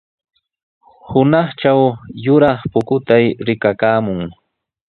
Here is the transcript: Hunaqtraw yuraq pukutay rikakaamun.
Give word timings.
Hunaqtraw 1.09 1.81
yuraq 2.23 2.59
pukutay 2.71 3.25
rikakaamun. 3.47 4.21